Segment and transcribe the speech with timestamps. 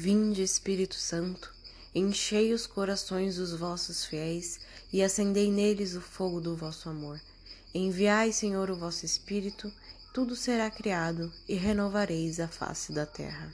[0.00, 1.52] Vinde, Espírito Santo,
[1.92, 4.60] enchei os corações dos vossos fiéis
[4.92, 7.20] e acendei neles o fogo do vosso amor.
[7.74, 9.72] Enviai, Senhor, o vosso Espírito,
[10.14, 13.52] tudo será criado e renovareis a face da terra.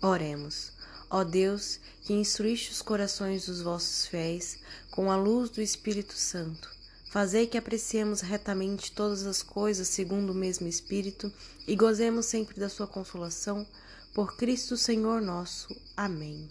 [0.00, 0.70] Oremos.
[1.10, 4.60] Ó Deus, que instruíste os corações dos vossos fiéis
[4.92, 6.70] com a luz do Espírito Santo,
[7.10, 11.32] fazei que apreciemos retamente todas as coisas segundo o mesmo Espírito
[11.66, 13.66] e gozemos sempre da sua consolação
[14.14, 15.74] por Cristo Senhor nosso.
[15.96, 16.46] Amém.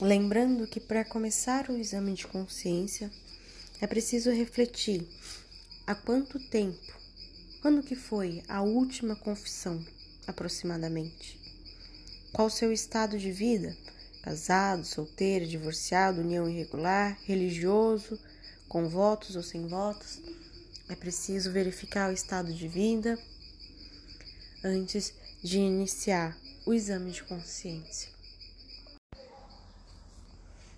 [0.00, 3.10] Lembrando que para começar o exame de consciência
[3.80, 5.08] é preciso refletir
[5.86, 6.92] há quanto tempo,
[7.62, 9.82] quando que foi a última confissão,
[10.26, 11.40] aproximadamente?
[12.30, 13.74] Qual o seu estado de vida?
[14.22, 18.20] Casado, solteiro, divorciado, união irregular, religioso,
[18.68, 20.20] com votos ou sem votos?
[20.90, 23.18] É preciso verificar o estado de vida
[24.62, 28.12] antes de iniciar o exame de consciência.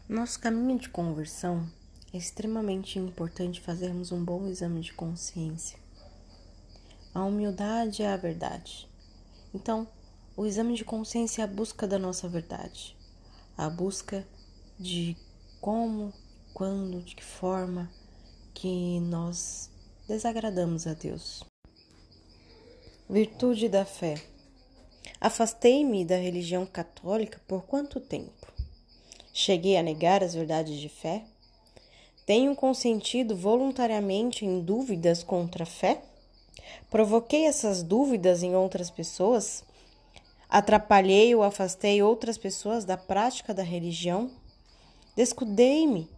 [0.09, 1.71] Nosso caminho de conversão
[2.15, 5.79] é extremamente importante fazermos um bom exame de consciência.
[7.13, 8.89] A humildade é a verdade.
[9.55, 9.87] Então,
[10.35, 12.97] o exame de consciência é a busca da nossa verdade,
[13.59, 14.27] a busca
[14.81, 15.15] de
[15.61, 16.11] como,
[16.55, 17.91] quando, de que forma
[18.55, 19.71] que nós
[20.09, 21.45] desagradamos a Deus.
[23.11, 24.34] Virtude da fé.
[25.21, 28.53] Afastei-me da religião católica por quanto tempo?
[29.33, 31.25] Cheguei a negar as verdades de fé?
[32.27, 36.03] Tenho consentido voluntariamente em dúvidas contra a fé?
[36.91, 39.65] Provoquei essas dúvidas em outras pessoas?
[40.49, 44.31] Atrapalhei ou afastei outras pessoas da prática da religião?
[45.17, 46.09] Descudei-me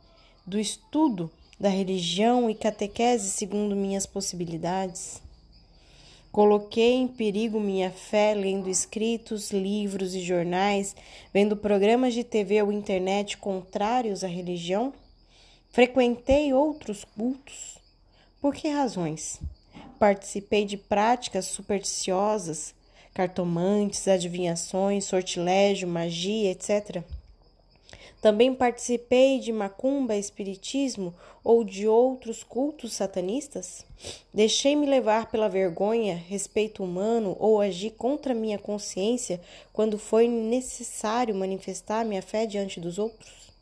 [0.47, 5.23] do estudo da religião e catequese segundo minhas possibilidades?
[6.37, 10.95] Coloquei em perigo minha fé lendo escritos, livros e jornais,
[11.33, 14.93] vendo programas de TV ou internet contrários à religião?
[15.71, 17.78] Frequentei outros cultos?
[18.38, 19.41] Por que razões?
[19.99, 22.75] Participei de práticas supersticiosas,
[23.15, 27.03] cartomantes, adivinhações, sortilégio, magia, etc.
[28.26, 31.14] Também participei de macumba, espiritismo
[31.44, 33.87] ou de outros cultos satanistas?
[34.34, 39.41] Deixei-me levar pela vergonha, respeito humano ou agi contra minha consciência
[39.72, 43.53] quando foi necessário manifestar minha fé diante dos outros?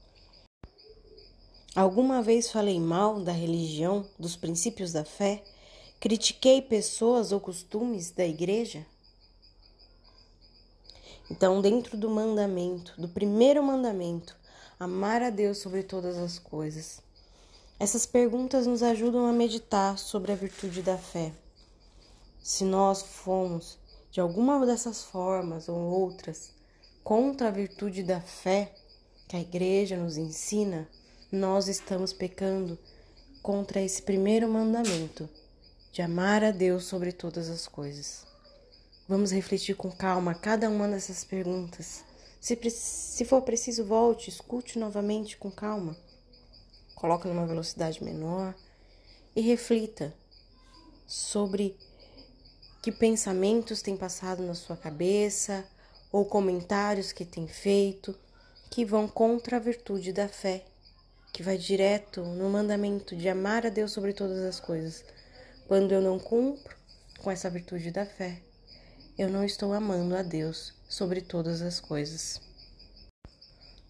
[1.77, 5.43] Alguma vez falei mal da religião, dos princípios da fé?
[6.01, 8.87] Critiquei pessoas ou costumes da igreja?
[11.31, 14.43] Então, dentro do mandamento, do primeiro mandamento,
[14.79, 17.01] amar a Deus sobre todas as coisas.
[17.79, 21.33] Essas perguntas nos ajudam a meditar sobre a virtude da fé.
[22.43, 23.79] Se nós fomos,
[24.11, 26.53] de alguma dessas formas ou outras,
[27.03, 28.73] contra a virtude da fé
[29.29, 30.89] que a igreja nos ensina,
[31.31, 32.79] nós estamos pecando
[33.43, 35.29] contra esse primeiro mandamento
[35.93, 38.25] de amar a Deus sobre todas as coisas.
[39.09, 42.03] Vamos refletir com calma cada uma dessas perguntas
[42.45, 45.97] se, se for preciso, volte, escute novamente com calma.
[46.95, 48.55] Coloque numa velocidade menor
[49.35, 50.15] e reflita
[51.07, 51.75] sobre
[52.83, 55.65] que pensamentos têm passado na sua cabeça
[56.13, 58.15] ou comentários que tem feito
[58.71, 60.67] que vão contra a virtude da fé,
[61.33, 65.03] que vai direto no mandamento de amar a Deus sobre todas as coisas.
[65.67, 66.77] Quando eu não cumpro
[67.21, 68.43] com essa virtude da fé,
[69.17, 72.41] eu não estou amando a Deus sobre todas as coisas.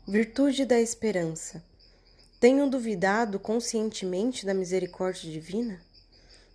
[0.07, 1.65] Virtude da esperança.
[2.39, 5.81] Tenho duvidado conscientemente da misericórdia divina?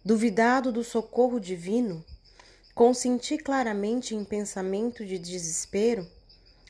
[0.06, 2.06] Duvidado do socorro divino?
[2.76, 6.08] Consenti claramente em pensamento de desespero?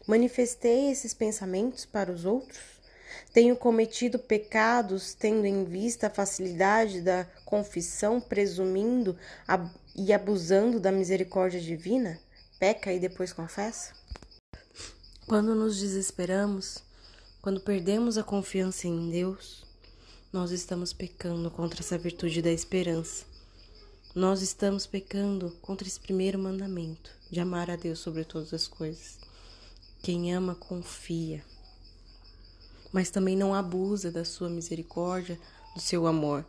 [0.07, 2.79] Manifestei esses pensamentos para os outros?
[3.33, 9.17] Tenho cometido pecados tendo em vista a facilidade da confissão, presumindo
[9.96, 12.20] e abusando da misericórdia divina?
[12.59, 13.94] Peca e depois confessa?
[15.28, 16.84] Quando nos desesperamos,
[17.41, 19.64] quando perdemos a confiança em Deus,
[20.32, 23.26] nós estamos pecando contra essa virtude da esperança.
[24.14, 29.20] Nós estamos pecando contra esse primeiro mandamento de amar a Deus sobre todas as coisas.
[30.02, 31.44] Quem ama, confia,
[32.91, 35.40] mas também não abusa da sua misericórdia,
[35.76, 36.46] do seu amor.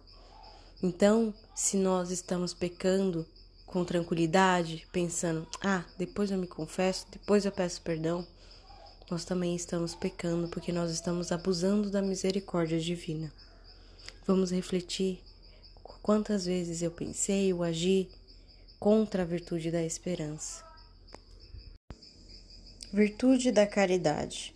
[0.82, 3.26] Então, se nós estamos pecando
[3.66, 8.26] com tranquilidade, pensando, ah, depois eu me confesso, depois eu peço perdão,
[9.10, 13.30] nós também estamos pecando porque nós estamos abusando da misericórdia divina.
[14.26, 15.20] Vamos refletir
[16.02, 18.08] quantas vezes eu pensei ou agi
[18.78, 20.64] contra a virtude da esperança.
[22.90, 24.54] Virtude da caridade.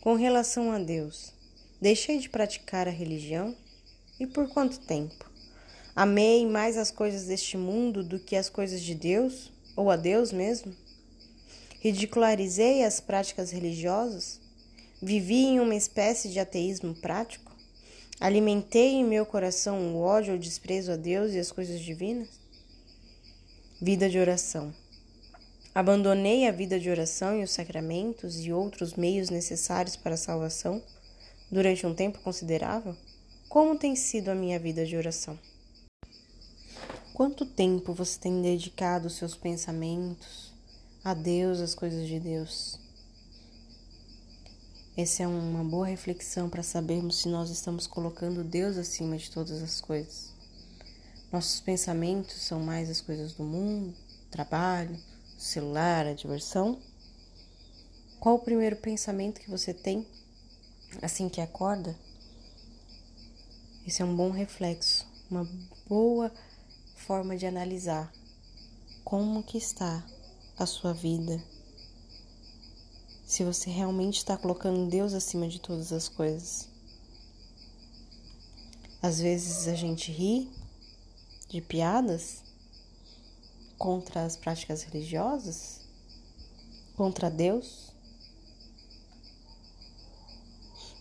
[0.00, 1.32] Com relação a Deus,
[1.80, 3.56] deixei de praticar a religião?
[4.18, 5.29] E por quanto tempo?
[5.94, 10.32] Amei mais as coisas deste mundo do que as coisas de Deus, ou a Deus
[10.32, 10.74] mesmo?
[11.80, 14.40] Ridicularizei as práticas religiosas?
[15.02, 17.50] Vivi em uma espécie de ateísmo prático?
[18.20, 22.28] Alimentei em meu coração o ódio ou desprezo a Deus e as coisas divinas?
[23.80, 24.74] Vida de oração.
[25.74, 30.82] Abandonei a vida de oração e os sacramentos e outros meios necessários para a salvação
[31.50, 32.94] durante um tempo considerável?
[33.48, 35.38] Como tem sido a minha vida de oração?
[37.20, 40.54] Quanto tempo você tem dedicado os seus pensamentos
[41.04, 42.78] a Deus, às coisas de Deus?
[44.96, 49.62] Essa é uma boa reflexão para sabermos se nós estamos colocando Deus acima de todas
[49.62, 50.32] as coisas.
[51.30, 53.94] Nossos pensamentos são mais as coisas do mundo,
[54.30, 54.98] trabalho,
[55.36, 56.80] celular, a diversão?
[58.18, 60.06] Qual o primeiro pensamento que você tem
[61.02, 61.94] assim que acorda?
[63.86, 65.46] Esse é um bom reflexo, uma
[65.86, 66.32] boa
[67.10, 68.08] forma de analisar
[69.02, 70.06] como que está
[70.56, 71.42] a sua vida.
[73.26, 76.68] Se você realmente está colocando Deus acima de todas as coisas.
[79.02, 80.52] Às vezes a gente ri
[81.48, 82.44] de piadas
[83.76, 85.80] contra as práticas religiosas,
[86.96, 87.92] contra Deus,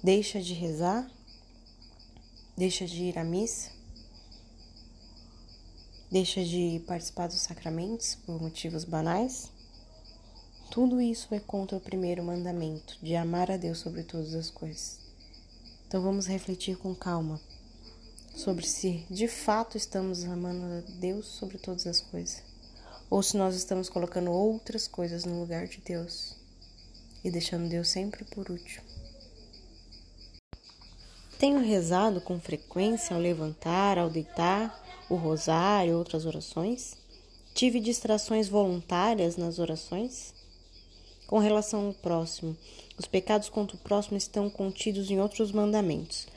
[0.03, 1.07] deixa de rezar,
[2.57, 3.77] deixa de ir à missa,
[6.11, 9.51] deixa de participar dos sacramentos por motivos banais.
[10.71, 15.00] Tudo isso é contra o primeiro mandamento, de amar a Deus sobre todas as coisas.
[15.88, 17.39] Então vamos refletir com calma
[18.35, 22.44] sobre se de fato estamos amando a Deus sobre todas as coisas
[23.09, 26.35] ou se nós estamos colocando outras coisas no lugar de Deus
[27.23, 28.85] e deixando Deus sempre por último.
[31.39, 34.77] Tenho rezado com frequência ao levantar, ao deitar,
[35.09, 36.95] o rosário outras orações?
[37.53, 40.33] Tive distrações voluntárias nas orações?
[41.27, 42.56] Com relação ao próximo,
[42.97, 46.27] os pecados contra o próximo estão contidos em outros mandamentos.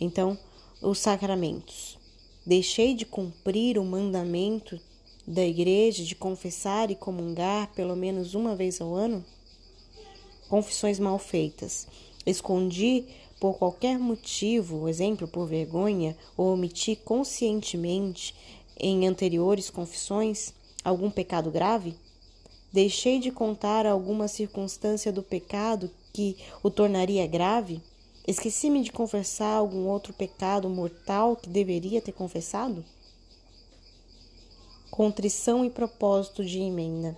[0.00, 0.38] Então,
[0.80, 1.98] os sacramentos.
[2.46, 4.80] Deixei de cumprir o mandamento
[5.26, 9.24] da igreja de confessar e comungar pelo menos uma vez ao ano?
[10.48, 11.86] Confissões mal feitas.
[12.26, 13.06] Escondi
[13.40, 18.34] por qualquer motivo, exemplo, por vergonha, ou omiti conscientemente
[18.78, 20.52] em anteriores confissões
[20.84, 21.94] algum pecado grave?
[22.72, 27.80] Deixei de contar alguma circunstância do pecado que o tornaria grave?
[28.26, 32.84] Esqueci-me de confessar algum outro pecado mortal que deveria ter confessado?
[35.00, 37.16] contrição e propósito de emenda.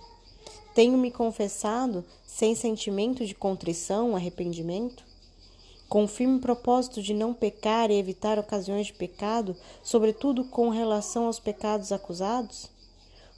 [0.73, 5.03] Tenho me confessado sem sentimento de contrição, arrependimento?
[5.87, 11.39] Com firme propósito de não pecar e evitar ocasiões de pecado, sobretudo com relação aos
[11.39, 12.69] pecados acusados?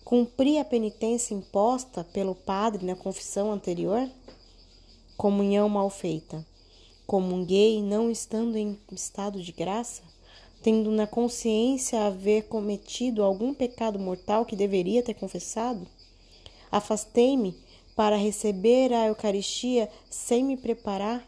[0.06, 4.10] Cumpri a penitência imposta pelo padre na confissão anterior?
[5.18, 6.46] Comunhão mal feita.
[7.06, 10.02] Comunguei não estando em estado de graça?
[10.66, 15.88] tendo na consciência haver cometido algum pecado mortal que deveria ter confessado?
[16.72, 17.56] Afastei-me
[17.96, 21.26] para receber a Eucaristia sem me preparar?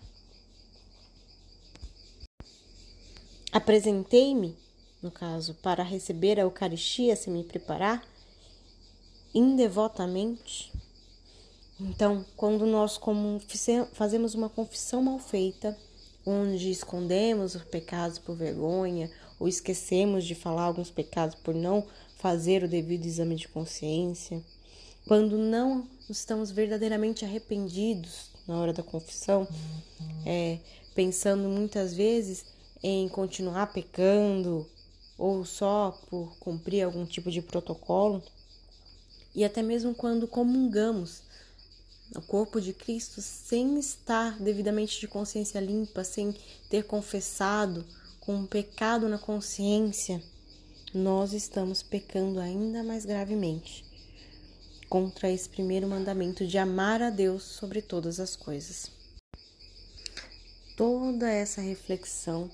[3.51, 4.57] Apresentei-me,
[5.01, 8.05] no caso, para receber a Eucaristia sem me preparar?
[9.33, 10.71] Indevotamente?
[11.79, 12.99] Então, quando nós
[13.93, 15.77] fazemos uma confissão mal feita,
[16.25, 22.63] onde escondemos os pecados por vergonha ou esquecemos de falar alguns pecados por não fazer
[22.63, 24.43] o devido exame de consciência,
[25.07, 29.47] quando não estamos verdadeiramente arrependidos na hora da confissão,
[30.25, 30.59] é,
[30.93, 32.45] pensando muitas vezes
[32.83, 34.67] em continuar pecando
[35.17, 38.21] ou só por cumprir algum tipo de protocolo,
[39.33, 41.21] e até mesmo quando comungamos
[42.13, 46.35] o corpo de Cristo sem estar devidamente de consciência limpa, sem
[46.69, 47.85] ter confessado
[48.19, 50.21] com um pecado na consciência,
[50.93, 53.86] nós estamos pecando ainda mais gravemente
[54.89, 58.91] contra esse primeiro mandamento de amar a Deus sobre todas as coisas.
[60.75, 62.49] Toda essa reflexão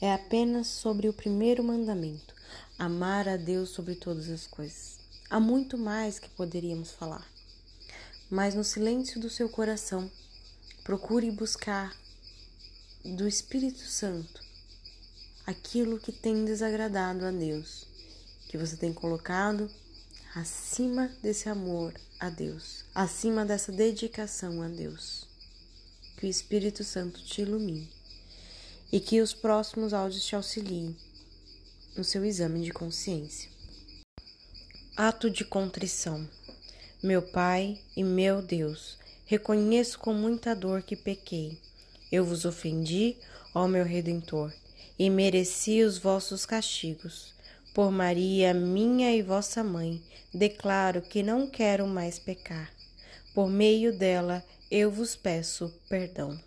[0.00, 2.34] é apenas sobre o primeiro mandamento,
[2.78, 4.98] amar a Deus sobre todas as coisas.
[5.30, 7.26] Há muito mais que poderíamos falar,
[8.28, 10.10] mas no silêncio do seu coração,
[10.84, 11.96] procure buscar
[13.04, 14.42] do Espírito Santo
[15.46, 17.86] aquilo que tem desagradado a Deus,
[18.48, 19.70] que você tem colocado
[20.34, 25.28] acima desse amor a Deus, acima dessa dedicação a Deus.
[26.16, 27.90] Que o Espírito Santo te ilumine
[28.90, 30.96] e que os próximos áudios te auxiliem
[31.96, 33.50] no seu exame de consciência.
[34.96, 36.26] Ato de contrição.
[37.02, 41.60] Meu Pai e meu Deus, reconheço com muita dor que pequei.
[42.10, 43.16] Eu vos ofendi,
[43.54, 44.52] ó meu Redentor,
[44.98, 47.31] e mereci os vossos castigos.
[47.74, 50.02] Por Maria, minha e vossa mãe,
[50.32, 52.70] declaro que não quero mais pecar.
[53.34, 56.38] Por meio dela, eu vos peço perdão.